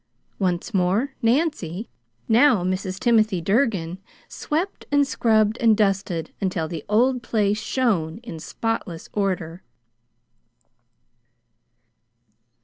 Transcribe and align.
Once 0.39 0.73
more 0.73 1.13
Nancy 1.21 1.87
now 2.27 2.63
Mrs. 2.63 2.99
Timothy 2.99 3.39
Durgin 3.39 3.99
swept 4.27 4.87
and 4.91 5.05
scrubbed 5.05 5.59
and 5.59 5.77
dusted 5.77 6.33
until 6.41 6.67
the 6.67 6.83
old 6.89 7.21
place 7.21 7.61
shone 7.61 8.17
in 8.23 8.39
spotless 8.39 9.09
order. 9.13 9.61